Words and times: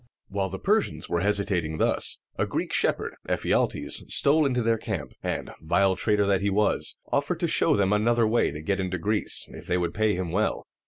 While 0.29 0.49
the 0.49 0.57
Persians 0.57 1.09
were 1.09 1.19
hesitating 1.19 1.77
thus, 1.77 2.17
a 2.35 2.47
Greek 2.47 2.73
shepherd, 2.73 3.13
Eph 3.29 3.45
i 3.45 3.49
al´tes, 3.49 4.09
stole 4.09 4.47
into 4.47 4.63
their 4.63 4.79
camp, 4.79 5.13
and, 5.21 5.51
vile 5.61 5.95
traitor 5.95 6.25
that 6.25 6.41
he 6.41 6.49
was, 6.49 6.97
offered 7.11 7.39
to 7.41 7.47
show 7.47 7.75
them 7.75 7.93
another 7.93 8.25
way 8.25 8.49
to 8.49 8.63
get 8.63 8.79
into 8.79 8.97
Greece, 8.97 9.45
if 9.49 9.67
they 9.67 9.77
would 9.77 9.93
pay 9.93 10.15
him 10.15 10.31
well. 10.31 10.65